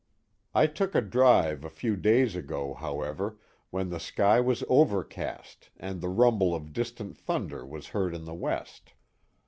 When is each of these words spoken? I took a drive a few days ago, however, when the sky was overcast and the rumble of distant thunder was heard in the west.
I 0.55 0.65
took 0.65 0.95
a 0.95 1.01
drive 1.01 1.63
a 1.63 1.69
few 1.69 1.95
days 1.95 2.35
ago, 2.35 2.73
however, 2.73 3.37
when 3.69 3.89
the 3.91 3.99
sky 3.99 4.39
was 4.39 4.63
overcast 4.67 5.69
and 5.77 6.01
the 6.01 6.09
rumble 6.09 6.55
of 6.55 6.73
distant 6.73 7.15
thunder 7.15 7.63
was 7.63 7.89
heard 7.89 8.15
in 8.15 8.25
the 8.25 8.33
west. 8.33 8.93